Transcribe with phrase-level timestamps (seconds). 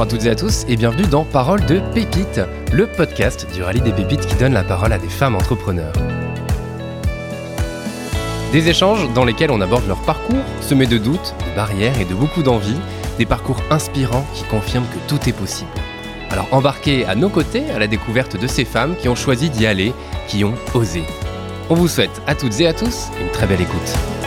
[0.00, 2.40] Bonjour à toutes et à tous et bienvenue dans Parole de Pépites,
[2.72, 5.92] le podcast du rallye des pépites qui donne la parole à des femmes entrepreneurs.
[8.50, 12.14] Des échanges dans lesquels on aborde leur parcours, semé de doutes, de barrières et de
[12.14, 12.78] beaucoup d'envie,
[13.18, 15.68] des parcours inspirants qui confirment que tout est possible.
[16.30, 19.66] Alors embarquez à nos côtés à la découverte de ces femmes qui ont choisi d'y
[19.66, 19.92] aller,
[20.28, 21.02] qui ont osé.
[21.68, 24.19] On vous souhaite à toutes et à tous une très belle écoute.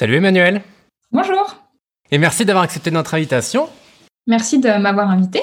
[0.00, 0.62] Salut Emmanuel.
[1.12, 1.56] Bonjour.
[2.10, 3.68] Et merci d'avoir accepté notre invitation.
[4.26, 5.42] Merci de m'avoir invité.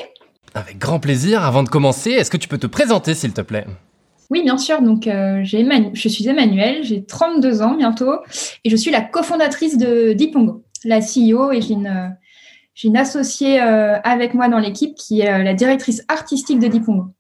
[0.56, 1.44] Avec grand plaisir.
[1.44, 3.68] Avant de commencer, est-ce que tu peux te présenter s'il te plaît?
[4.32, 4.82] Oui, bien sûr.
[4.82, 8.16] Donc, euh, je suis Emmanuel, j'ai 32 ans bientôt
[8.64, 12.18] et je suis la cofondatrice de Dipongo, la CEO et j'ai une,
[12.84, 17.14] une, associée euh, avec moi dans l'équipe qui est euh, la directrice artistique de Dipongo.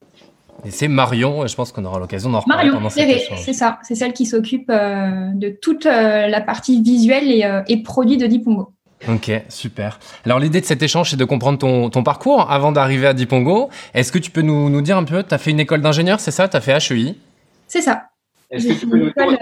[0.65, 3.39] Et c'est Marion, je pense qu'on aura l'occasion d'en reparler pendant cette échange.
[3.41, 7.61] c'est ça, c'est celle qui s'occupe euh, de toute euh, la partie visuelle et, euh,
[7.67, 8.73] et produit de Dipongo.
[9.07, 9.99] Ok, super.
[10.25, 13.69] Alors l'idée de cet échange, c'est de comprendre ton, ton parcours avant d'arriver à Dipongo.
[13.93, 16.19] Est-ce que tu peux nous, nous dire un peu, tu as fait une école d'ingénieur,
[16.19, 16.47] c'est ça?
[16.47, 17.15] Tu as fait HEI
[17.67, 18.05] C'est ça.
[18.51, 19.37] J'ai fait une école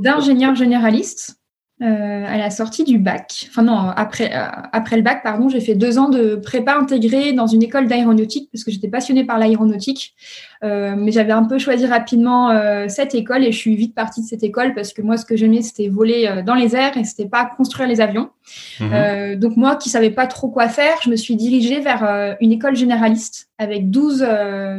[0.00, 1.41] d'ingénieur généraliste
[1.82, 5.60] euh, à la sortie du bac, enfin non, après, euh, après le bac, pardon, j'ai
[5.60, 9.36] fait deux ans de prépa intégrée dans une école d'aéronautique parce que j'étais passionnée par
[9.36, 10.14] l'aéronautique,
[10.62, 12.50] euh, mais j'avais un peu choisi rapidement
[12.86, 15.36] cette école et je suis vite partie de cette école parce que moi, ce que
[15.36, 18.30] j'aimais, c'était voler dans les airs et c'était pas construire les avions.
[18.78, 19.36] Mhm.
[19.36, 22.76] donc moi, qui savais pas trop quoi faire, je me suis dirigée vers une école
[22.76, 24.24] généraliste avec 12,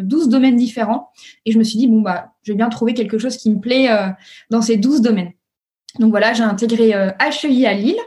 [0.04, 1.10] 12 domaines différents
[1.46, 3.60] et je me suis dit bon bah, je vais bien trouver quelque chose qui me
[3.60, 3.90] plaît
[4.50, 5.34] dans ces 12 domaines.
[6.00, 8.00] Donc voilà, j'ai intégré HEI à Lille,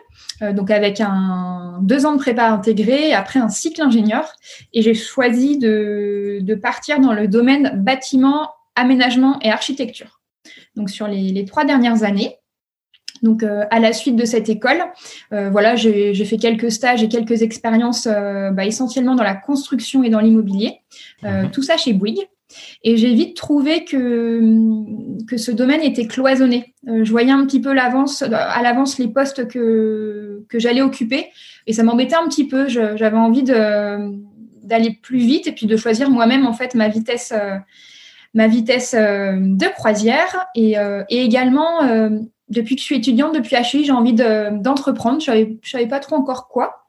[0.43, 4.33] euh, donc avec un deux ans de prépa intégré, après un cycle ingénieur,
[4.73, 10.21] et j'ai choisi de, de, partir dans le domaine bâtiment, aménagement et architecture.
[10.75, 12.37] Donc sur les, les trois dernières années.
[13.23, 14.85] Donc euh, à la suite de cette école,
[15.33, 20.11] euh, voilà, j'ai fait quelques stages et quelques expériences, bah, essentiellement dans la construction et
[20.11, 20.81] dans l'immobilier.
[21.23, 21.51] Mhm.
[21.51, 22.29] Tout ça chez Bouygues.
[22.83, 26.75] Et j'ai vite trouvé que, que ce domaine était cloisonné.
[26.89, 31.27] Euh, je voyais un petit peu à l'avance les postes que, que j'allais occuper
[31.67, 32.69] et ça m'embêtait un petit peu.
[32.69, 37.57] J'avais envie d'aller plus vite et puis de choisir moi-même en fait ma vitesse, euh,
[38.35, 40.77] ma vitesse euh, de croisière et
[41.11, 41.81] également
[42.49, 45.21] depuis que je suis étudiante, depuis HI, j'ai envie d'entreprendre.
[45.21, 46.87] je ne savais pas trop encore quoi.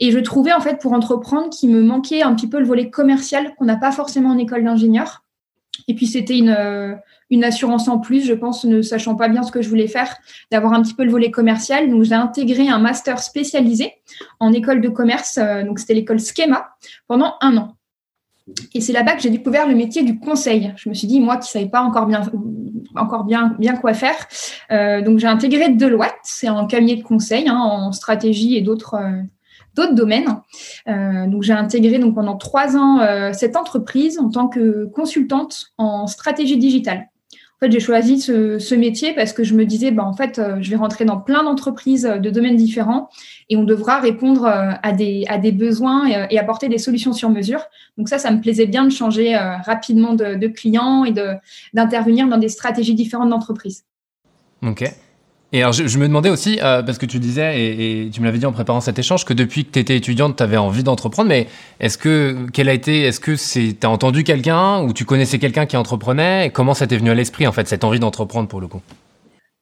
[0.00, 2.90] Et je trouvais en fait pour entreprendre qu'il me manquait un petit peu le volet
[2.90, 5.24] commercial qu'on n'a pas forcément en école d'ingénieur.
[5.86, 6.94] Et puis c'était une, euh,
[7.30, 10.16] une assurance en plus, je pense, ne sachant pas bien ce que je voulais faire,
[10.50, 11.88] d'avoir un petit peu le volet commercial.
[11.90, 13.92] Donc j'ai intégré un master spécialisé
[14.40, 16.70] en école de commerce, euh, donc c'était l'école Schema,
[17.06, 17.74] pendant un an.
[18.74, 20.72] Et c'est là-bas que j'ai découvert le métier du conseil.
[20.76, 22.22] Je me suis dit, moi qui ne savais pas encore bien,
[22.96, 24.16] encore bien, bien quoi faire,
[24.70, 28.96] euh, donc j'ai intégré Deloitte, c'est un cabinet de conseil hein, en stratégie et d'autres
[29.78, 30.40] d'autres domaines.
[30.88, 35.72] Euh, donc j'ai intégré donc pendant trois ans euh, cette entreprise en tant que consultante
[35.78, 37.08] en stratégie digitale.
[37.60, 40.58] En fait, j'ai choisi ce, métier parce que je me disais, bah, en fait, euh,
[40.60, 43.08] je vais rentrer dans plein d'entreprises de domaines différents
[43.48, 47.64] et on devra répondre à des, à des besoins et, apporter des solutions sur mesure.
[47.96, 51.12] Donc ça, ça me plaisait bien de changer rapidement de, de clients et
[51.72, 53.84] d'intervenir dans des stratégies différentes d'entreprise.
[54.62, 54.84] Ok.
[55.52, 58.36] Et alors, je, me demandais aussi, euh, parce que tu disais, et, tu me l'avais
[58.36, 61.30] dit en préparant cet échange, que depuis que tu étais étudiante, tu avais envie d'entreprendre,
[61.30, 61.46] mais
[61.80, 65.64] est-ce que, quel a été, est-ce que c'est, t'as entendu quelqu'un, ou tu connaissais quelqu'un
[65.64, 68.60] qui entreprenait, et comment ça t'est venu à l'esprit, en fait, cette envie d'entreprendre pour
[68.60, 68.82] le coup?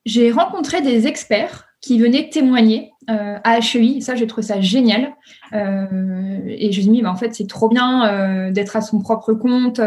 [0.05, 5.15] J'ai rencontré des experts qui venaient témoigner euh, à HEI, ça, j'ai trouvé ça génial.
[5.53, 8.99] Euh, et je me suis dit, bah, en fait, c'est trop bien d'être à son
[8.99, 9.81] propre compte,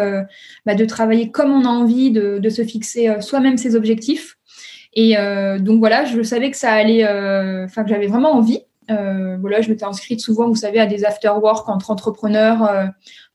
[0.66, 4.38] bah, de travailler comme on a envie, de, de se fixer soi-même ses objectifs.
[4.94, 8.60] Et euh, donc voilà, je savais que ça allait, euh, enfin que j'avais vraiment envie.
[8.90, 12.58] Euh, voilà, je m'étais inscrite souvent, vous savez, à des after-work entre entrepreneurs.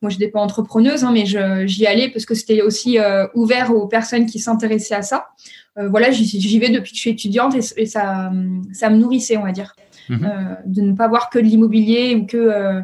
[0.03, 1.25] moi, je n'étais pas entrepreneuse, hein, mais
[1.67, 2.99] j'y allais parce que c'était aussi
[3.35, 5.29] ouvert aux personnes qui s'intéressaient à ça.
[5.77, 8.33] voilà, j'y vais depuis que je suis étudiante et, ça,
[8.73, 9.77] ça me nourrissait, on va dire.
[10.11, 10.59] Mhm.
[10.67, 12.83] de ne pas voir que de l'immobilier ou que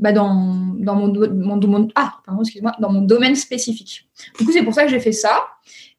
[0.00, 2.42] bah dans, dans mon, mon, ah, pardon,
[2.78, 4.08] dans mon domaine spécifique.
[4.38, 5.46] Du coup, c'est pour ça que j'ai fait ça.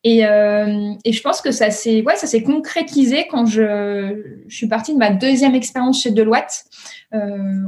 [0.04, 4.56] Et, euh, et, je pense que ça s'est ouais, ça s'est concrétisé quand je, je,
[4.56, 6.66] suis partie de ma deuxième expérience chez Deloitte.
[7.14, 7.20] Euh,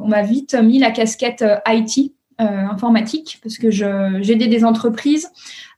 [0.02, 5.30] on m'a vite mis la casquette euh, IT informatique parce que j'aidais des entreprises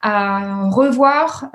[0.02, 1.52] à revoir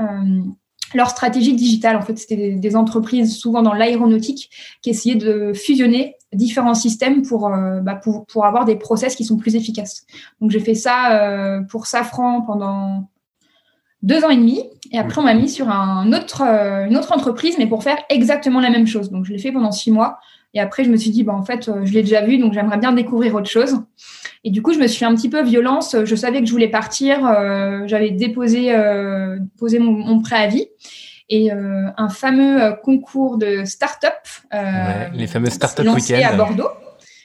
[0.95, 1.97] leur stratégie digitale.
[1.97, 4.51] En fait, c'était des, entreprises souvent dans l'aéronautique
[4.83, 9.25] qui essayaient de fusionner différents systèmes pour, euh, bah, pour, pour, avoir des process qui
[9.25, 10.07] sont plus efficaces.
[10.41, 13.09] Donc, j'ai fait ça euh, pour Safran pendant
[14.03, 14.63] deux ans et demi.
[14.93, 17.99] Et après, on m'a mis sur un autre, euh, une autre entreprise, mais pour faire
[18.09, 19.11] exactement la même chose.
[19.11, 20.19] Donc, je l'ai fait pendant six mois.
[20.55, 22.79] Et après, je me suis dit, bah, en fait, je l'ai déjà vu, donc j'aimerais
[22.79, 23.77] bien découvrir autre chose.
[24.43, 25.97] Et du coup, je me suis fait un petit peu violence.
[26.05, 27.27] Je savais que je voulais partir.
[27.27, 30.69] Euh, J'avais déposé euh, posé mon, mon, préavis.
[31.29, 34.15] Et euh, un fameux euh, concours de start-up.
[34.55, 36.71] Euh, les fameux start-up week à Bordeaux.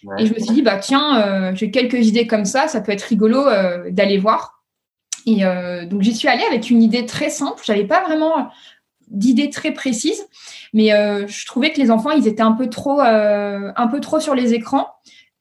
[0.03, 0.21] Ouais.
[0.21, 2.67] Et je me suis dit, bah, tiens, j'ai quelques idées comme ça.
[2.67, 3.45] Ça peut être rigolo
[3.89, 4.63] d'aller voir.
[5.25, 5.41] Et
[5.87, 7.63] donc, j'y suis allée avec une idée très simple.
[7.65, 8.49] J'avais pas vraiment
[9.09, 10.25] d'idées très précises,
[10.73, 10.89] mais
[11.27, 14.53] je trouvais que les enfants, ils étaient un peu trop, un peu trop sur les
[14.53, 14.87] écrans.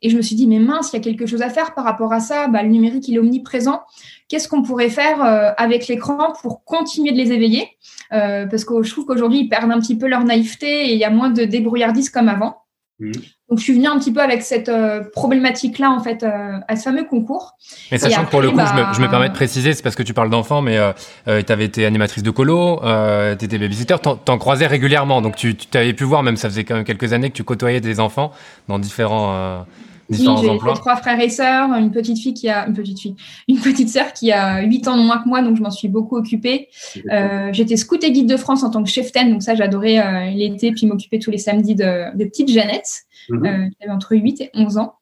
[0.04, 1.82] Et je me suis dit, mais mince, il y a quelque chose à faire par
[1.82, 2.46] rapport à ça.
[2.48, 3.80] Bah, le numérique, il est omniprésent.
[4.28, 7.66] Qu'est-ce qu'on pourrait faire euh, avec l'écran pour continuer de les éveiller?
[8.12, 10.98] Euh, Parce que je trouve qu'aujourd'hui, ils perdent un petit peu leur naïveté et il
[10.98, 12.58] y a moins de débrouillardise comme avant.
[12.98, 13.12] Mmh.
[13.54, 16.74] Donc, je suis venue un petit peu avec cette euh, problématique-là, en fait, euh, à
[16.74, 17.54] ce fameux concours.
[17.92, 19.94] Mais sachant que pour le coup, je, me, je, me, permets de préciser, c'est parce
[19.94, 20.92] que tu parles d'enfants, mais euh,
[21.24, 25.22] tu avais été animatrice de colo, euh, tu étais babysitter, t'en, t'en croisais régulièrement.
[25.22, 27.44] Donc, tu, tu avais pu voir, même ça faisait quand même quelques années que tu
[27.44, 28.32] côtoyais des enfants
[28.66, 29.64] dans différents
[30.10, 33.16] oui, j'ai trois frères et sœurs, une petite fille qui a une petite fille,
[33.48, 35.88] une petite sœur qui a 8 ans de moins que moi, donc je m'en suis
[35.88, 36.68] beaucoup occupée.
[37.10, 39.98] Euh, j'étais scout et guide de France en tant que chef ten, donc ça j'adorais
[39.98, 43.70] euh, l'été, puis m'occuper tous les samedis de, de petite Jeannette, -hmm.
[43.88, 44.94] euh, entre 8 et 11 ans.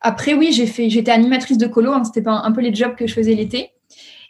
[0.00, 2.94] Après oui, j'ai fait, j'étais animatrice de colo, hein, c'était pas un, peu les jobs
[2.94, 3.70] que je faisais l'été.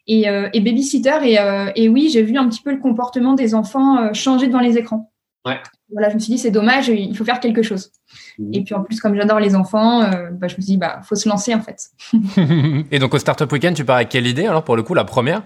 [0.08, 3.34] Et, euh, et babysitter, et, euh, et, oui, j'ai vu un petit peu le comportement
[3.34, 5.10] des enfants changer devant les écrans.
[5.44, 5.58] Ouais
[5.92, 7.92] voilà, je me suis dit, c'est dommage, il faut faire quelque chose.
[8.38, 8.54] Mmh.
[8.54, 11.00] Et puis en plus, comme j'adore les enfants, euh, bah, je me suis dit, bah,
[11.02, 11.90] faut se lancer en fait.
[12.90, 15.04] et donc au Startup Weekend, tu pars avec quelle idée alors pour le coup, la
[15.04, 15.42] première?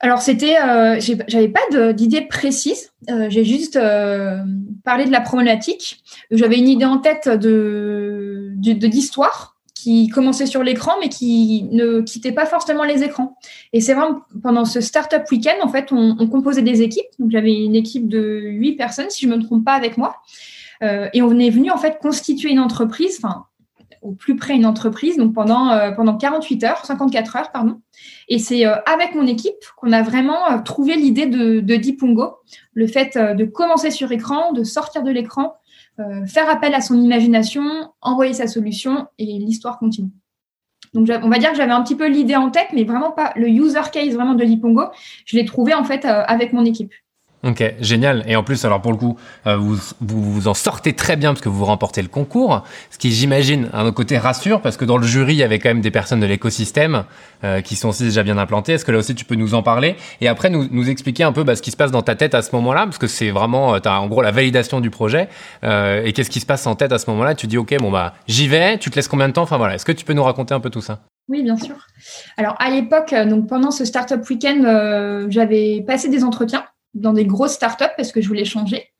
[0.00, 2.92] Alors c'était, euh, j'avais pas d'idée précise.
[3.10, 4.42] Euh, j'ai juste euh,
[4.84, 6.02] parlé de la problématique.
[6.30, 12.32] J'avais une idée en tête de d'histoire qui commençait sur l'écran, mais qui ne quittait
[12.32, 13.38] pas forcément les écrans.
[13.72, 17.06] Et c'est vraiment pendant ce Startup Weekend, en fait, on, composait des équipes.
[17.18, 20.16] Donc, j'avais une équipe de huit personnes, si je me trompe pas, avec moi.
[20.82, 23.44] Et on est venu, en fait, constituer une entreprise, enfin,
[24.02, 27.80] au plus près une entreprise, donc pendant, pendant 48 heures, 54 heures, pardon.
[28.28, 32.38] Et c'est euh, avec mon équipe qu'on a vraiment euh, trouvé l'idée de, de Dipungo,
[32.74, 35.56] le fait euh, de commencer sur écran, de sortir de l'écran,
[36.26, 40.10] faire appel à son imagination, envoyer sa solution et l'histoire continue.
[40.92, 43.32] Donc, on va dire que j'avais un petit peu l'idée en tête, mais vraiment pas
[43.34, 44.82] le user case vraiment de Lipongo.
[45.24, 46.92] Je l'ai trouvé en fait avec mon équipe.
[47.46, 48.24] Ok, génial.
[48.26, 49.16] Et en plus, alors pour le coup,
[49.46, 52.98] euh, vous, vous, vous en sortez très bien parce que vous remportez le concours, ce
[52.98, 55.68] qui, j'imagine, à un côté rassure parce que dans le jury, il y avait quand
[55.68, 57.04] même des personnes de l'écosystème
[57.44, 58.72] euh, qui sont aussi déjà bien implantées.
[58.72, 61.30] Est-ce que là aussi, tu peux nous en parler et après nous, nous expliquer un
[61.30, 63.30] peu bah, ce qui se passe dans ta tête à ce moment-là parce que c'est
[63.30, 65.28] vraiment, tu as en gros la validation du projet
[65.62, 67.36] euh, et qu'est-ce qui se passe en tête à ce moment-là?
[67.36, 68.76] Tu dis, ok, bon bah j'y vais.
[68.78, 69.42] Tu te laisses combien de temps?
[69.42, 70.98] Enfin voilà, est-ce que tu peux nous raconter un peu tout ça?
[71.28, 71.76] Oui, bien sûr.
[72.36, 76.64] Alors à l'époque, donc pendant ce startup week-end, euh, j'avais passé des entretiens
[76.96, 78.90] dans des grosses startups parce que je voulais changer.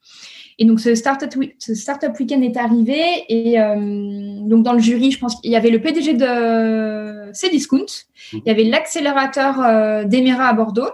[0.58, 3.24] Et donc, ce startup, ce startup week-end est arrivé.
[3.28, 7.86] Et euh, donc, dans le jury, je pense qu'il y avait le PDG de Cdiscount.
[8.32, 10.88] Il y avait l'accélérateur euh, d'Emera à Bordeaux.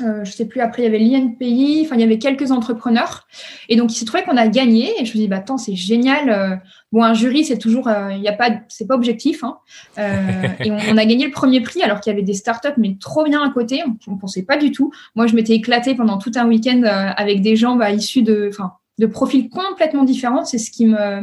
[0.00, 1.82] Euh, je sais plus, après, il y avait l'INPI.
[1.84, 3.26] Enfin, il y avait quelques entrepreneurs.
[3.68, 4.90] Et donc, il s'est trouvé qu'on a gagné.
[5.00, 6.30] Et je me dit, bah, attends, c'est génial.
[6.30, 6.56] Euh,
[6.92, 9.44] bon, un jury, c'est toujours, euh, il y a pas, c'est pas objectif.
[9.44, 9.58] Hein.
[9.98, 12.96] Euh, et on, a gagné le premier prix alors qu'il y avait des startups, mais
[12.98, 13.82] trop bien à côté.
[13.86, 14.92] On, on pensait pas du tout.
[15.14, 18.72] Moi, je m'étais éclatée pendant tout un week-end avec des gens bah, issus de, enfin,
[18.98, 20.44] de profils complètement différents.
[20.44, 21.22] C'est ce qui me,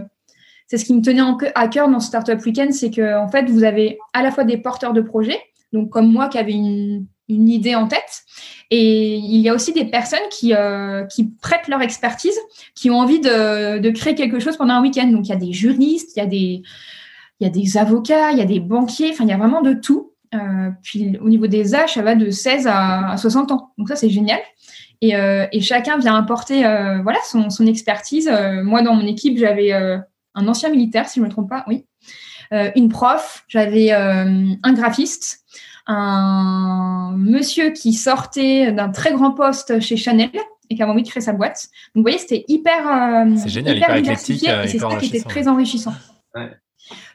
[0.68, 3.50] c'est ce qui me tenait en, à cœur dans Startup Weekend, c'est que en fait,
[3.50, 5.40] vous avez à la fois des porteurs de projets,
[5.74, 8.24] donc comme moi qui avait une, une idée en tête,
[8.74, 12.40] et il y a aussi des personnes qui, euh, qui prêtent leur expertise,
[12.74, 15.08] qui ont envie de, de créer quelque chose pendant un week-end.
[15.08, 16.64] Donc il y a des juristes, il y a des,
[17.40, 19.62] il y a des avocats, il y a des banquiers, enfin il y a vraiment
[19.62, 20.14] de tout.
[20.34, 23.74] Euh, puis au niveau des âges, ça va de 16 à, à 60 ans.
[23.78, 24.40] Donc ça c'est génial.
[25.02, 28.32] Et, euh, et, chacun vient apporter voilà son, son expertise.
[28.64, 31.86] Moi dans mon équipe j'avais un ancien militaire si je me trompe pas, oui,
[32.52, 35.42] une prof, j'avais un graphiste,
[35.88, 40.30] un monsieur qui sortait d'un très grand poste chez Chanel
[40.70, 41.68] et qui avait envie de créer sa boîte.
[41.96, 45.28] Donc, vous voyez, c'était hyper, euh, génial, hyper, hyper diversifié et c'est ça qui était
[45.28, 45.94] très enrichissant.
[46.36, 46.50] Ouais.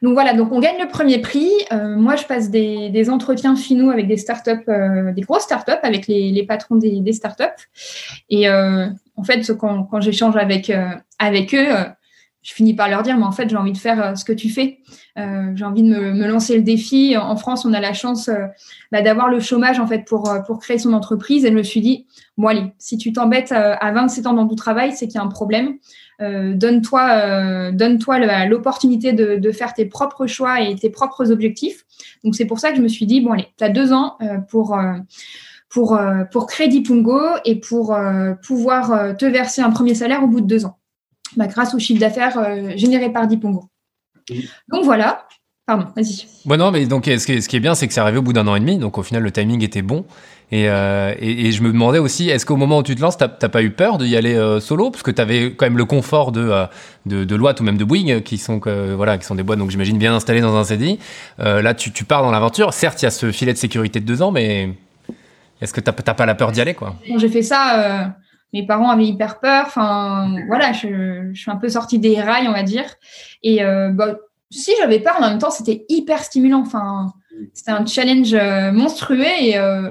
[0.03, 1.51] Donc voilà, donc on gagne le premier prix.
[1.73, 5.73] Euh, moi, je passe des, des, entretiens finaux avec des startups, euh, des grosses startups,
[5.83, 7.45] avec les, les patrons des, des startups.
[8.31, 11.69] Et euh, en fait, quand, quand j'échange avec, euh, avec eux,
[12.47, 14.33] je finis par leur dire, mais en fait, j'ai envie de faire euh, ce que
[14.33, 14.79] tu fais.
[15.19, 17.17] Euh, j'ai envie de me, lancer le défi.
[17.17, 18.47] En France, on a la chance euh,
[18.93, 21.45] bah, d'avoir le chômage en fait pour, pour créer son entreprise.
[21.45, 22.07] Et je me suis dit,
[22.38, 25.25] bon allez, si tu t'embêtes à 27 ans dans ton travail, c'est qu'il y a
[25.25, 25.79] un problème.
[26.21, 31.85] donne-toi donne-toi l'opportunité de, de, faire tes propres choix et tes propres objectifs.
[32.23, 34.19] Donc c'est pour ça que je me suis dit, bon allez, tu as deux ans
[34.49, 34.79] pour
[35.69, 35.99] pour,
[36.31, 37.97] pour créer Dipungo et pour
[38.47, 40.79] pouvoir te verser un premier salaire au bout de deux ans.
[41.37, 43.64] Bah, grâce au chiffre d'affaires euh, généré par Dipongo.
[44.68, 45.26] Donc voilà.
[45.66, 46.26] Pardon, vas-y.
[46.45, 48.18] Bon, non, mais donc ce qui est, ce qui est bien, c'est que c'est arrivé
[48.18, 48.78] au bout d'un an et demi.
[48.78, 50.04] Donc au final, le timing était bon.
[50.52, 53.28] Et, euh, et, je me demandais aussi, est-ce qu'au moment où tu te lances, t'as
[53.28, 54.92] pas eu peur d'y aller euh, solo?
[54.92, 56.52] Parce que tu avais quand même le confort de,
[57.04, 59.99] de, de ou même de Bouygues, qui sont, voilà, qui sont des boîtes, donc j'imagine
[59.99, 61.00] bien installées dans un CDI.
[61.38, 62.73] là, tu, tu pars dans l'aventure.
[62.73, 64.71] Certes, il y a ce filet de sécurité de deux ans, mais
[65.61, 66.95] est-ce que tu n'as pas la peur d'y aller quoi?
[67.16, 68.14] J'ai fait ça
[68.53, 69.65] mes parents avaient hyper peur.
[69.67, 72.85] Enfin, voilà, je, suis un peu sortie des rails, on va dire.
[73.43, 74.17] Et euh, bah,
[74.50, 76.61] si j'avais peur, en même temps, c'était hyper stimulant.
[76.61, 77.12] Enfin,
[77.53, 79.25] c'était un challenge euh, monstrueux.
[79.41, 79.91] Et euh,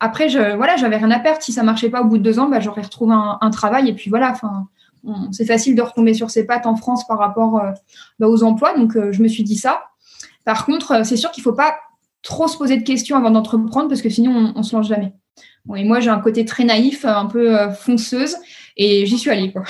[0.00, 1.42] après, je, voilà, j'avais rien à perdre.
[1.42, 3.88] Si ça marchait pas au bout de deux ans, bah, j'aurais retrouvé un, travail.
[3.88, 4.68] Et puis voilà, enfin,
[5.32, 7.62] c'est facile de retomber sur ses pattes en France par rapport
[8.18, 8.76] bah, aux emplois.
[8.76, 9.82] Donc, je me suis dit ça.
[10.44, 11.76] Par contre, c'est sûr qu'il faut pas
[12.22, 15.12] trop se poser de questions avant d'entreprendre parce que sinon, on, on se lance jamais
[15.76, 18.36] et moi, j'ai un côté très naïf, un peu euh, fonceuse,
[18.76, 19.52] et j'y suis allée.
[19.52, 19.64] Quoi.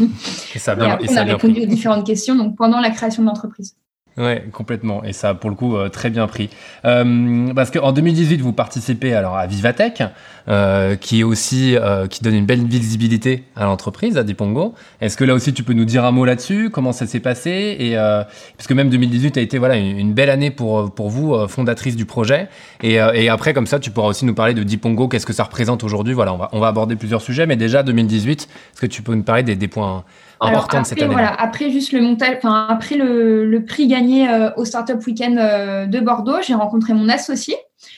[0.54, 3.28] et ça a bien, on a répondu aux différentes questions donc, pendant la création de
[3.28, 3.76] l'entreprise.
[4.20, 5.02] Ouais, complètement.
[5.02, 6.50] Et ça, pour le coup, euh, très bien pris.
[6.84, 10.02] Euh, parce qu'en 2018, vous participez alors à Vivatech,
[10.46, 14.74] euh, qui est aussi euh, qui donne une belle visibilité à l'entreprise, à Dipongo.
[15.00, 16.68] Est-ce que là aussi, tu peux nous dire un mot là-dessus?
[16.68, 17.76] Comment ça s'est passé?
[17.78, 18.22] Et euh,
[18.58, 22.48] parce même 2018 a été voilà une, belle année pour pour vous, fondatrice du projet.
[22.82, 25.08] Et, et, après, comme ça, tu pourras aussi nous parler de Dipongo.
[25.08, 26.12] Qu'est-ce que ça représente aujourd'hui?
[26.12, 29.14] Voilà, on va on va aborder plusieurs sujets, mais déjà 2018, est-ce que tu peux
[29.14, 30.04] nous parler des, des points
[30.40, 34.64] important après, Voilà, après juste le montage, enfin après le, le, prix gagné euh, au
[34.64, 37.54] Startup Weekend euh, de Bordeaux, j'ai rencontré mon associé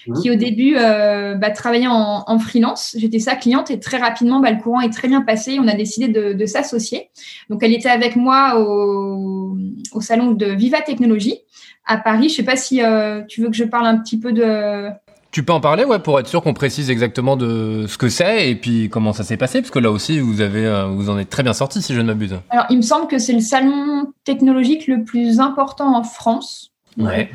[0.06, 0.20] mmh.
[0.20, 2.96] qui au début euh, bah, travaillait en, en freelance.
[2.98, 5.58] J'étais sa cliente et très rapidement, bah, le courant est très bien passé.
[5.60, 7.10] On a décidé de, de s'associer.
[7.48, 9.56] Donc elle était avec moi au,
[9.92, 11.38] au salon de Viva Technologie
[11.86, 12.28] à Paris.
[12.28, 12.80] Je sais pas si
[13.28, 14.88] tu veux que je parle un petit peu de
[15.32, 18.50] tu peux en parler, ouais, pour être sûr qu'on précise exactement de ce que c'est
[18.50, 21.18] et puis comment ça s'est passé, parce que là aussi, vous avez, euh, vous en
[21.18, 22.38] êtes très bien sorti, si je ne m'abuse.
[22.50, 26.72] Alors, il me semble que c'est le salon technologique le plus important en France.
[26.98, 27.30] Ouais.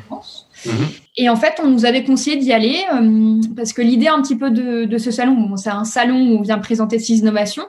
[0.64, 0.72] Mhm.
[1.16, 4.36] Et en fait, on nous avait conseillé d'y aller euh, parce que l'idée un petit
[4.36, 7.66] peu de, de ce salon, bon, c'est un salon où on vient présenter ses innovations,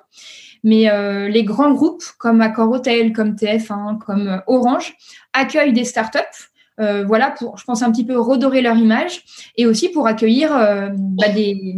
[0.63, 4.93] mais euh, les grands groupes comme Accor Hotel, comme TF1, comme Orange
[5.33, 6.19] accueillent des startups
[6.79, 9.23] euh, voilà, pour, je pense, un petit peu redorer leur image
[9.57, 11.75] et aussi pour accueillir euh, bah, des,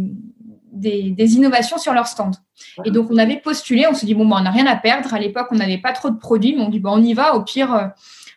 [0.72, 2.36] des, innovations sur leur stand.
[2.84, 5.12] Et donc, on avait postulé, on se dit, bon, bah, on n'a rien à perdre.
[5.12, 7.34] À l'époque, on n'avait pas trop de produits, mais on dit, bon, on y va.
[7.34, 7.86] Au pire, euh,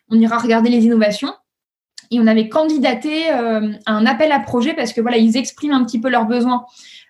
[0.10, 1.34] on ira regarder les innovations.
[2.12, 5.84] Et on avait candidaté à un appel à projet parce que voilà, ils expriment un
[5.84, 6.66] petit peu leurs besoins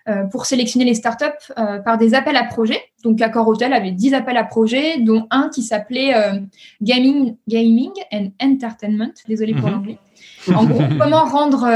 [0.08, 2.80] euh, pour sélectionner les startups euh, par des appels à projets.
[3.02, 6.38] Donc, Accor Hotel avait 10 appels à projets, dont un qui s'appelait euh,
[6.80, 9.10] Gaming, Gaming and Entertainment.
[9.26, 9.74] Désolé pour mhm.
[9.74, 9.98] l'anglais.
[10.54, 11.68] En gros, comment rendre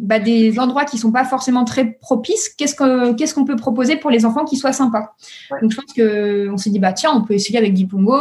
[0.00, 4.10] bah, des endroits qui sont pas forcément très propices Qu'est-ce qu'on qu'on peut proposer pour
[4.10, 5.14] les enfants qui soient sympas?
[5.60, 8.16] Donc, je pense que on s'est dit bah tiens, on peut essayer avec Dipongo.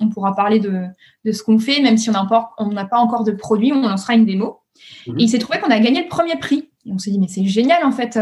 [0.00, 0.84] on pourra parler de,
[1.24, 2.24] de ce qu'on fait, même si on n'a
[2.84, 4.60] pas, encore de produit, on lancera une démo.
[5.06, 5.18] Mhm.
[5.18, 6.68] Et il s'est trouvé qu'on a gagné le premier prix.
[6.86, 8.18] Et on s'est dit mais c'est génial en fait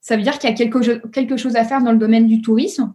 [0.00, 2.40] ça veut dire qu'il y a quelque, quelque, chose à faire dans le domaine du
[2.40, 2.94] tourisme.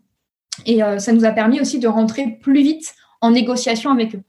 [0.65, 4.22] Et euh, ça nous a permis aussi de rentrer plus vite en négociation avec eux.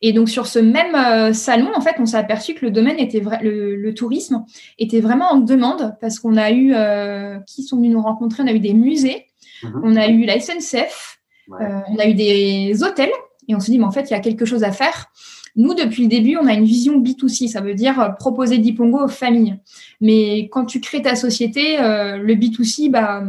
[0.00, 2.98] Et donc sur ce même euh, salon, en fait, on s'est aperçu que le domaine
[2.98, 4.44] était vrai, le, tourisme
[4.78, 8.46] était vraiment en demande parce qu'on a eu euh, qui sont venus nous rencontrer, on
[8.46, 9.26] a eu des musées,
[9.62, 9.80] mhm.
[9.82, 13.10] on a eu la SNCF, on a eu des hôtels,
[13.48, 15.10] et on s'est dit mais en fait il y a quelque chose à faire.
[15.58, 19.04] Nous, depuis le début, on a une vision B2C, ça veut dire euh, proposer Dipongo
[19.04, 19.58] aux familles.
[20.00, 23.24] Mais quand tu crées ta société, euh, le B2C, bah,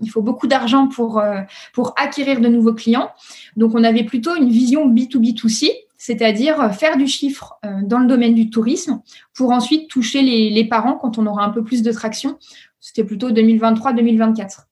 [0.00, 1.40] il faut beaucoup d'argent pour, euh,
[1.72, 3.10] pour acquérir de nouveaux clients.
[3.56, 8.50] Donc, on avait plutôt une vision B2B2C, c'est-à-dire faire du chiffre dans le domaine du
[8.50, 9.00] tourisme
[9.34, 12.38] pour ensuite toucher les, parents quand on aura un peu plus de traction.
[12.80, 14.66] C'était plutôt 2023-2024.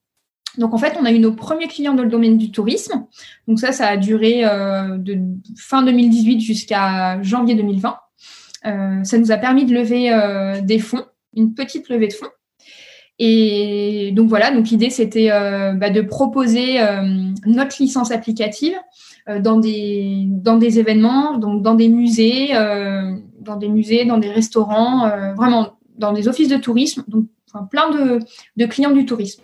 [0.59, 3.07] Donc en fait, on a eu nos premiers clients dans le domaine du tourisme.
[3.49, 5.19] Donc ça, ça a duré euh, de
[5.57, 7.97] fin 2018 jusqu'à janvier 2020.
[8.67, 11.05] Euh, ça nous a permis de lever euh, des fonds,
[11.35, 12.31] une petite levée de fonds.
[13.19, 16.79] Et donc voilà, donc l'idée c'était bah, de proposer
[17.47, 18.75] notre licence applicative
[19.41, 22.49] dans des dans des événements, donc dans des musées,
[23.41, 27.27] dans des musées, dans des restaurants, vraiment dans des offices de tourisme, donc
[27.71, 28.19] plein de,
[28.57, 29.43] de clients du tourisme.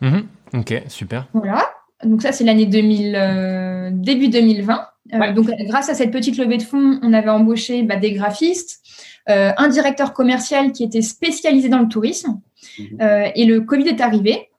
[0.00, 0.18] Mmh
[0.54, 1.28] Ok, super.
[1.32, 1.66] Voilà.
[2.04, 4.86] Donc ça, c'est l'année 2000, début 2020.
[5.34, 8.80] Donc grâce à cette petite levée de fonds, on avait embauché bah, des graphistes,
[9.26, 12.40] un directeur commercial qui était spécialisé dans le tourisme.
[12.78, 13.32] Mhm.
[13.34, 14.50] et le Covid est arrivé.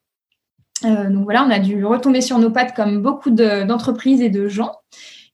[0.83, 4.73] donc voilà, on a dû retomber sur nos pattes comme beaucoup d'entreprises et de gens.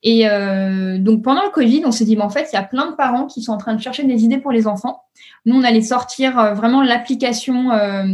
[0.02, 2.64] Et euh, donc pendant le Covid, on s'est dit, mais en fait, il y a
[2.64, 5.02] plein de parents qui sont en train de chercher des idées pour les enfants.
[5.46, 8.06] Nous, on allait sortir euh, vraiment l'application euh,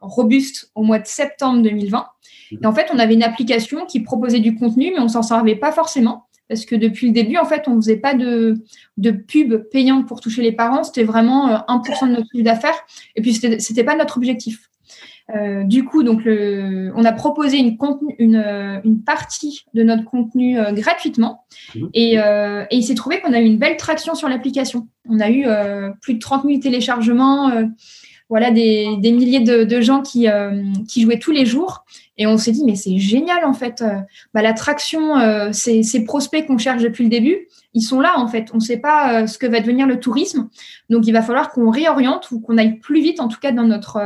[0.00, 2.06] robuste au mois de septembre 2020.
[2.60, 5.56] Et en fait, on avait une application qui proposait du contenu, mais on s'en servait
[5.56, 6.26] pas forcément.
[6.52, 8.62] Parce que depuis le début, en fait, on ne faisait pas de,
[8.98, 10.84] de pub payante pour toucher les parents.
[10.84, 12.78] C'était vraiment 1% de notre chiffre d'affaires.
[13.16, 14.68] Et puis, ce n'était pas notre objectif.
[15.34, 17.78] Euh, du coup, donc on a proposé une,
[18.18, 21.44] une, une partie de notre contenu euh, gratuitement
[21.74, 21.88] mhm.
[21.94, 24.88] et, euh, et, il s'est trouvé qu'on a eu une belle traction sur l'application.
[25.08, 25.46] On a eu
[26.00, 27.50] plus de 30 000 téléchargements,
[28.28, 30.26] voilà des, des milliers de, de gens qui,
[30.88, 31.84] qui jouaient tous les jours
[32.18, 33.82] et on s'est dit mais c'est génial en fait.
[34.34, 35.14] Bah, la traction,
[35.52, 38.50] ces, prospects qu'on cherche depuis le début, ils sont là en fait.
[38.52, 40.48] On ne sait pas ce que va devenir le tourisme,
[40.90, 43.64] donc il va falloir qu'on réoriente ou qu'on aille plus vite en tout cas dans
[43.64, 43.98] notre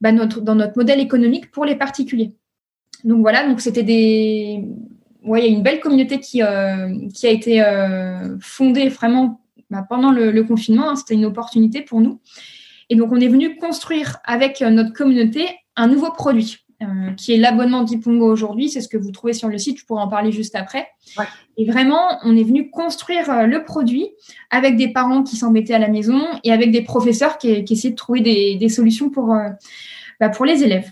[0.00, 2.34] bah, dans notre modèle économique pour les particuliers.
[3.04, 4.64] Donc voilà, donc c'était des.
[5.22, 9.40] Ouais, il y a une belle communauté qui, euh, qui a été euh, fondée vraiment
[9.70, 10.90] bah, pendant le, confinement.
[10.90, 10.96] Hein.
[10.96, 12.20] c'était une opportunité pour nous.
[12.90, 16.63] Et donc, on est venu construire avec euh, notre communauté un nouveau produit.
[17.16, 18.68] Qui est l'abonnement d'Ipongo aujourd'hui.
[18.68, 19.78] C'est ce que vous trouvez sur le site.
[19.78, 20.88] Je pourrais en parler juste après.
[21.56, 24.08] Et vraiment, on est venu construire le produit
[24.50, 27.92] avec des parents qui s'embêtaient à la maison et avec des professeurs qui, qui essayaient
[27.92, 29.36] de trouver des, des solutions pour,
[30.20, 30.90] bah, pour les élèves.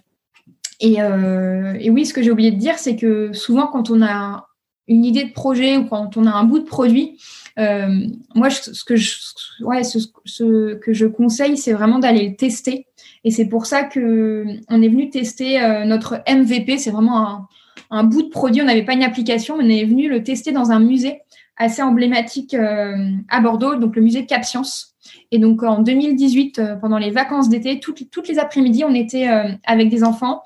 [0.82, 4.48] Euh, et, oui, ce que j'ai oublié de dire, c'est que souvent, quand on a
[4.88, 7.20] une idée de projet ou quand on a un bout de produit,
[7.58, 12.86] euh, moi, ce que je, conseille, c'est vraiment d'aller le tester.
[13.24, 16.78] Et c'est pour ça que on est venu tester euh, notre MVP.
[16.78, 17.46] C'est vraiment
[17.90, 18.62] un, bout de produit.
[18.62, 21.20] On n'avait pas une application, mais on est venu le tester dans un musée
[21.56, 24.92] assez emblématique à Bordeaux, donc le musée Cap Science.
[25.30, 29.50] Et donc en 2018, euh, pendant les vacances d'été, toutes, les après-midi, on était euh,
[29.64, 30.42] avec des enfants.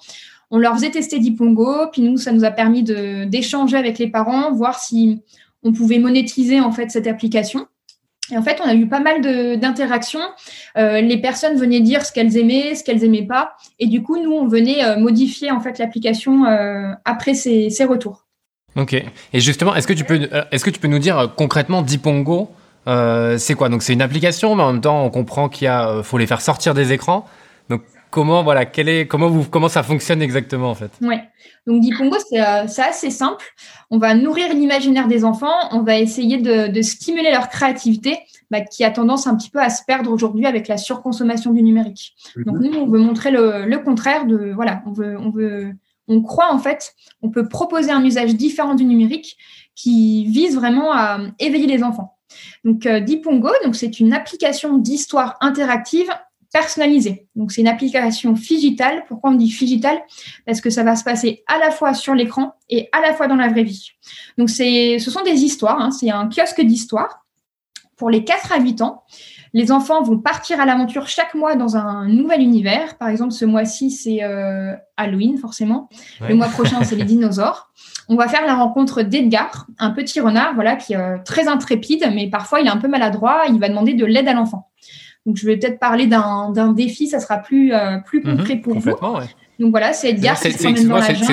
[0.51, 4.53] On leur faisait tester Dipongo, puis nous, ça nous a permis d'échanger avec les parents,
[4.53, 5.21] voir si
[5.67, 7.67] on pouvait monétiser en fait cette application.
[8.33, 9.21] Et en fait, on a eu pas mal
[9.61, 10.21] d'interactions.
[10.77, 14.21] Euh, les personnes venaient dire ce qu'elles aimaient, ce qu'elles aimaient pas, et du coup,
[14.21, 16.45] nous, on venait modifier en fait l'application
[17.05, 18.27] après ces, ces, retours.
[18.75, 18.95] Ok.
[18.95, 22.51] Et justement, est-ce que tu peux, est-ce que tu peux nous dire concrètement Dipongo
[22.89, 23.69] euh, c'est quoi?
[23.69, 26.41] Donc c'est une application, mais en même temps on comprend qu'il euh, faut les faire
[26.41, 27.29] sortir des écrans.
[28.17, 31.29] Comment voilà, est, comment vous, comment ça fonctionne exactement en fait Ouais.
[31.67, 33.45] Donc Dipongo euh, c'est assez simple.
[33.91, 38.19] On va nourrir l'imaginaire des enfants, on va essayer de, stimuler leur créativité,
[38.51, 41.61] bah, qui a tendance un petit peu à se perdre aujourd'hui avec la surconsommation du
[41.61, 42.15] numérique.
[42.47, 45.75] Donc nous on veut montrer le, contraire de voilà, on veut on veut
[46.09, 49.37] on croit en fait, on peut proposer un usage différent du numérique
[49.75, 52.17] qui vise vraiment à éveiller les enfants.
[52.65, 56.09] Donc, euh, Dipongo, donc c'est une application d'histoire interactive
[56.57, 57.29] personnalisée.
[57.37, 59.05] Donc, c'est une application digitale.
[59.09, 59.99] Pourquoi on dit digitale
[60.47, 63.27] Parce que ça va se passer à la fois sur l'écran et à la fois
[63.27, 63.91] dans la vraie vie.
[64.39, 65.79] Donc, ce sont des histoires.
[65.79, 65.91] Hein.
[65.91, 67.27] c'est un kiosque d'histoire
[67.99, 69.03] pour les 4 à 8 ans.
[69.53, 72.97] Les enfants vont partir à l'aventure chaque mois dans un nouvel univers.
[72.97, 75.91] Par exemple, ce mois-ci, c'est euh, Halloween, forcément.
[76.27, 77.71] Le mois prochain, c'est les dinosaures.
[78.09, 82.11] On va faire la rencontre d'Edgar, un petit renard, voilà, qui est euh, très intrépide,
[82.15, 83.43] mais parfois il est un peu maladroit.
[83.49, 84.71] Il va demander de l'aide à l'enfant.
[85.27, 88.79] Donc, je vais peut-être parler d'un défi, ça sera plus, euh, plus mhm, concret pour
[88.79, 88.91] vous.
[89.59, 90.53] Donc voilà, c'est Edgar C'est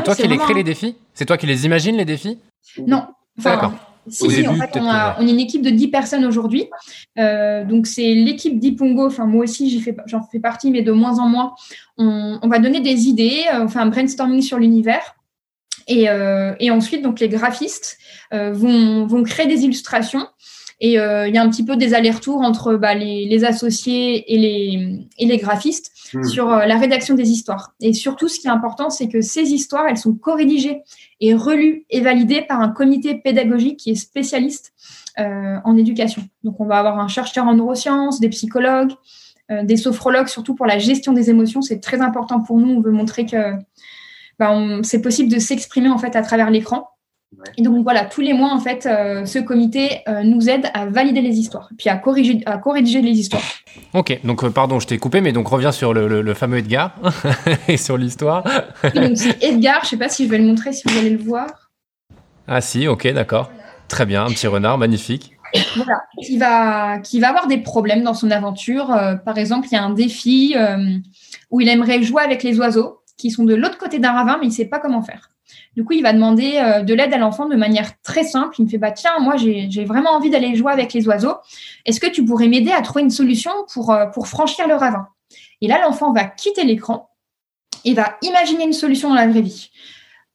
[0.04, 0.96] toi qui les crée les défis?
[1.14, 2.40] C'est toi qui les imagines les défis?
[2.88, 3.04] Non.
[3.38, 3.74] D'accord.
[4.10, 6.70] Si, si en fait, on, a, on, est une équipe de 10 personnes aujourd'hui.
[7.18, 9.08] Euh, donc, c'est l'équipe d'Ipongo.
[9.08, 9.96] Enfin, moi aussi, j'en fais,
[10.32, 11.54] fais, partie, mais de moins en moins.
[11.98, 15.16] On, on va donner des idées, on fait un brainstorming sur l'univers.
[15.88, 17.98] Et, euh, et, ensuite, donc, les graphistes
[18.34, 20.28] euh, vont, vont, créer des illustrations.
[20.86, 24.34] Et euh, il y a un petit peu des allers-retours entre bah, les, les, associés
[24.34, 26.24] et les, et les graphistes hmm.
[26.24, 27.74] sur la rédaction des histoires.
[27.80, 30.82] Et surtout, ce qui est important, c'est que ces histoires, elles sont co-rédigées
[31.22, 34.74] et relues et validées par un comité pédagogique qui est spécialiste
[35.20, 36.22] euh, en éducation.
[36.44, 38.92] Donc, on va avoir un chercheur en neurosciences, des psychologues,
[39.52, 41.62] euh, des sophrologues, surtout pour la gestion des émotions.
[41.62, 42.74] C'est très important pour nous.
[42.74, 43.54] On veut montrer que
[44.38, 46.90] bah, c'est possible de s'exprimer en fait à travers l'écran.
[47.58, 50.86] Et donc voilà, tous les mois en fait, euh, ce comité euh, nous aide à
[50.86, 53.44] valider les histoires, puis à corriger, à corriger les histoires.
[53.94, 56.96] Ok, donc euh, pardon, je t'ai coupé, mais donc reviens sur le, fameux Edgar
[57.68, 58.44] et sur l'histoire.
[58.96, 61.24] donc c'est Edgar, je sais pas si je vais le montrer, si vous allez le
[61.24, 61.48] voir.
[62.48, 63.52] Ah si, ok, d'accord.
[63.88, 65.32] Très bien, un petit renard, magnifique.
[65.76, 68.88] Voilà, qui va, qui va avoir des problèmes dans son aventure.
[69.24, 70.56] par exemple, il y a un défi
[71.52, 74.48] où il aimerait jouer avec les oiseaux qui sont de l'autre côté d'un ravin, mais
[74.48, 75.30] il ne sait pas comment faire.
[75.76, 78.56] Du coup, il va demander euh, de l'aide à l'enfant de manière très simple.
[78.60, 81.36] Il me fait bah tiens, moi j'ai vraiment envie d'aller jouer avec les oiseaux.
[81.86, 85.08] Est-ce que tu pourrais m'aider à trouver une solution pour, euh, pour franchir le ravin?
[85.62, 87.10] Et là, l'enfant va quitter l'écran
[87.86, 89.72] et va imaginer une solution dans la vraie vie.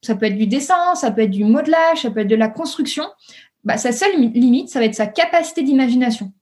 [0.02, 2.48] Ça peut être du dessin, ça peut être du modelage, ça peut être de la
[2.48, 3.04] construction.
[3.64, 6.32] Bah, sa seule limite, ça va être sa capacité d'imagination.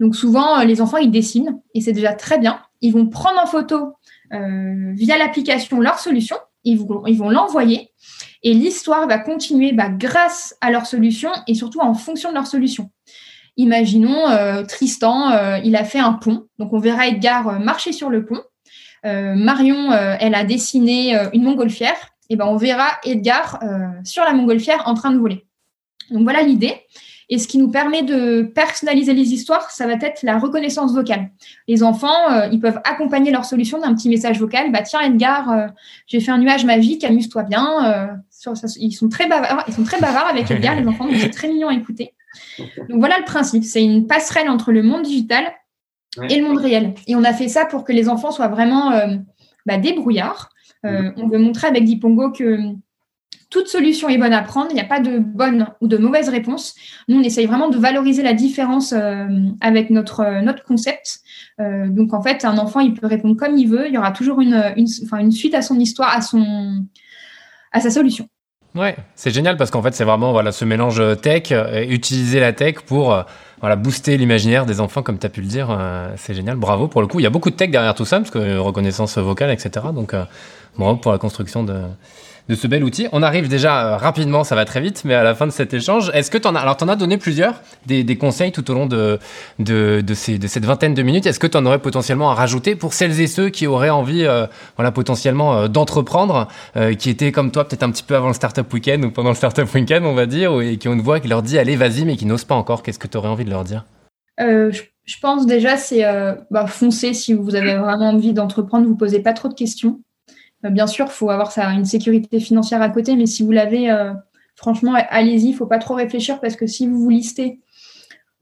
[0.00, 2.60] Donc souvent, euh, les enfants, ils dessinent et c'est déjà très bien.
[2.80, 3.92] Ils vont prendre en photo
[4.30, 7.92] via l'application leur solution, ils vont l'envoyer
[8.46, 12.46] et l'histoire va continuer bah, grâce à leur solution et surtout en fonction de leur
[12.46, 12.92] solution.
[13.56, 17.90] Imaginons euh, Tristan, euh, il a fait un pont, donc on verra Edgar euh, marcher
[17.90, 18.40] sur le pont.
[19.04, 21.94] Marion, elle a dessiné une montgolfière,
[22.28, 23.60] et ben on verra Edgar
[24.02, 25.46] sur la montgolfière en train de voler.
[26.10, 26.74] Donc voilà l'idée.
[27.28, 31.30] Et ce qui nous permet de personnaliser les histoires, ça va être la reconnaissance vocale.
[31.66, 34.70] Les enfants, euh, ils peuvent accompagner leur solution d'un petit message vocal.
[34.70, 35.66] Bah tiens Edgar, euh,
[36.06, 37.92] j'ai fait un nuage magique, amuse-toi bien.
[37.92, 38.06] Euh,
[38.78, 41.68] ils sont très bavards, ils sont très bavards avec Edgar les enfants, c'est très mignon
[41.68, 42.14] à écouter.
[42.88, 45.52] Donc voilà le principe, c'est une passerelle entre le monde digital
[46.30, 46.94] et le monde réel.
[47.08, 48.92] Et on a fait ça pour que les enfants soient vraiment
[49.64, 50.50] bah, débrouillards.
[50.84, 52.60] On veut montrer avec Dipongo que
[53.56, 54.66] toute solution est bonne à prendre.
[54.70, 56.74] Il n'y a pas de bonne ou de mauvaise réponse.
[57.08, 59.26] Nous, on essaye vraiment de valoriser la différence euh,
[59.62, 61.20] avec notre, euh, notre concept.
[61.58, 63.86] Euh, donc, en fait, un enfant, il peut répondre comme il veut.
[63.88, 64.86] Il y aura toujours une, une,
[65.18, 66.84] une suite à son histoire, à, son,
[67.72, 68.28] à sa solution.
[68.74, 72.52] Ouais, c'est génial parce qu'en fait, c'est vraiment voilà, ce mélange tech, et utiliser la
[72.52, 73.24] tech pour
[73.60, 75.76] voilà, booster l'imaginaire des enfants, comme tu as pu le dire.
[76.16, 76.56] c'est génial.
[76.56, 77.20] Bravo pour le coup.
[77.20, 79.86] Il y a beaucoup de tech derrière tout ça, parce que reconnaissance vocale, etc.
[79.94, 80.14] Donc,
[80.76, 81.74] bravo pour la construction de
[82.54, 83.08] ce bel outil.
[83.12, 85.74] On arrive déjà euh, rapidement, ça va très vite, mais à la fin de cet
[85.74, 87.54] échange, est-ce que tu en as, alors tu en as donné plusieurs,
[87.86, 89.18] des, conseils tout au long de,
[89.58, 91.26] de, de, cette vingtaine de minutes?
[91.26, 94.24] Est-ce que tu en aurais potentiellement à rajouter pour celles et ceux qui auraient envie,
[94.24, 96.48] euh, voilà, potentiellement euh, d'entreprendre,
[96.98, 99.34] qui étaient comme toi peut-être un petit peu avant le Startup Weekend ou pendant le
[99.34, 102.04] Startup Weekend, on va dire, et qui ont une voix qui leur dit allez, vas-y,
[102.04, 102.82] mais qui n'osent pas encore.
[102.82, 103.84] Qu'est-ce que tu aurais envie de leur dire
[104.38, 106.02] je, pense déjà, c'est
[106.50, 110.00] bah, foncer si vous avez vraiment envie d'entreprendre, vous posez pas trop de questions.
[110.64, 113.52] Euh, bien sûr, il faut avoir ça, une sécurité financière à côté, mais si vous
[113.52, 114.12] l'avez, euh,
[114.54, 117.60] franchement, allez-y, il ne faut pas trop réfléchir parce que si vous vous listez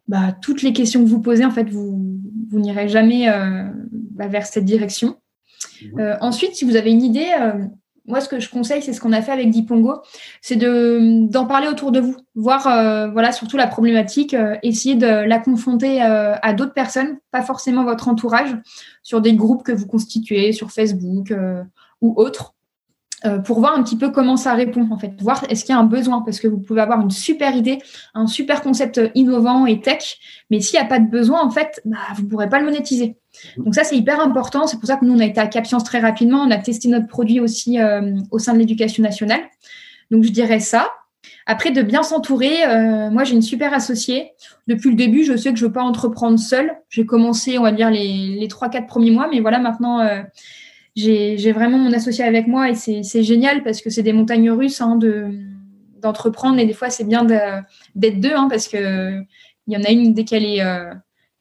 [0.06, 4.28] bah, toutes les questions que vous posez, en fait, vous, vous n'irez jamais euh, bah,
[4.28, 5.16] vers cette direction.
[6.20, 7.30] ensuite, si vous avez une idée,
[8.06, 10.02] moi, ce que je conseille, c'est ce qu'on a fait avec Dipongo,
[10.42, 12.62] c'est de, d'en parler autour de vous, voir
[13.12, 18.56] voilà, surtout la problématique, essayer de la confronter à d'autres personnes, pas forcément votre entourage,
[19.02, 21.32] sur des groupes que vous constituez sur Facebook,
[22.04, 22.53] ou autre, euh,
[23.44, 25.80] pour voir un petit peu comment ça répond, en fait, voir est-ce qu'il y a
[25.80, 27.78] un besoin, parce que vous pouvez avoir une super idée,
[28.14, 30.18] un super concept innovant et tech,
[30.50, 32.66] mais s'il n'y a pas de besoin, en fait, bah, vous ne pourrez pas le
[32.66, 33.16] monétiser.
[33.56, 34.66] Donc ça, c'est hyper important.
[34.66, 36.42] C'est pour ça que nous, on a été à Capscience très rapidement.
[36.42, 39.40] On a testé notre produit aussi euh, au sein de l'éducation nationale.
[40.10, 40.90] Donc, je dirais ça.
[41.46, 44.30] Après, de bien s'entourer, euh, moi j'ai une super associée.
[44.66, 46.74] Depuis le début, je sais que je ne veux pas entreprendre seule.
[46.88, 50.00] J'ai commencé, on va dire, les, les 3-4 premiers mois, mais voilà, maintenant,
[50.96, 54.80] j'ai vraiment mon associé avec moi et c'est génial parce que c'est des montagnes russes
[54.80, 54.98] hein,
[56.00, 59.20] d'entreprendre et des fois c'est bien d'être deux hein, parce que
[59.66, 60.92] il y en a une dès qu'elle est euh,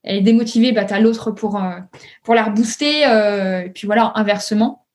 [0.04, 1.80] elle est démotivée, bah, tu as l'autre pour, euh,
[2.24, 4.86] pour la rebooster, euh, et puis voilà, inversement.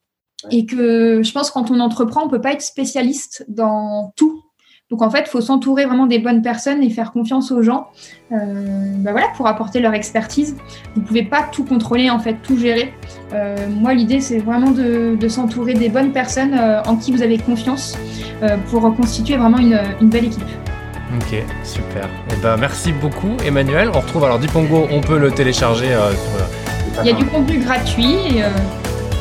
[0.51, 4.45] Et que je pense quand on entreprend, on peut pas être spécialiste dans tout.
[4.91, 7.89] Donc en fait, il faut s'entourer vraiment des bonnes personnes et faire confiance aux gens
[8.33, 8.37] euh,
[8.99, 10.57] bah voilà, pour apporter leur expertise.
[10.95, 12.95] Vous ne pouvez pas tout contrôler, en fait, tout gérer.
[13.35, 17.39] Euh, moi, l'idée, c'est vraiment de, s'entourer des bonnes personnes euh, en qui vous avez
[17.39, 17.99] confiance
[18.71, 20.43] pour constituer vraiment une, belle équipe.
[21.17, 22.05] Ok, super.
[22.05, 23.91] Et eh ben, merci beaucoup, Emmanuel.
[23.95, 25.97] On retrouve alors Dipongo, on peut le télécharger
[27.01, 28.41] Il y a du contenu gratuit.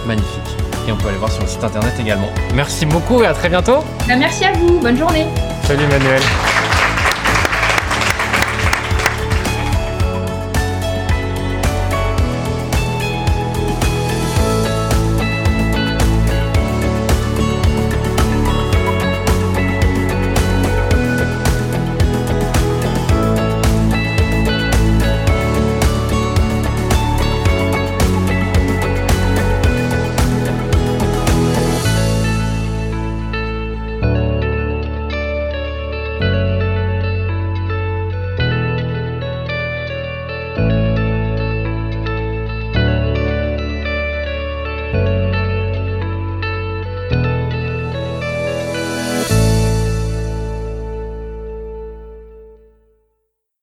[0.05, 0.46] Magnifique.
[0.87, 2.29] Et on peut aller voir sur le site internet également.
[2.53, 3.83] Merci beaucoup et à très bientôt.
[4.07, 4.79] Bah, merci à vous.
[4.79, 5.25] Bonne journée.
[5.63, 6.21] Salut Manuel.